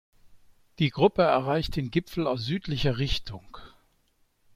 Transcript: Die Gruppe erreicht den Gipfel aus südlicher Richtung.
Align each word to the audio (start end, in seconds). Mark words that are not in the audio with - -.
Die 0.79 0.89
Gruppe 0.89 1.21
erreicht 1.21 1.75
den 1.75 1.91
Gipfel 1.91 2.25
aus 2.25 2.41
südlicher 2.43 2.97
Richtung. 2.97 3.55